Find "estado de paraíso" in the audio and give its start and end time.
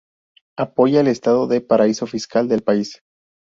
1.09-2.07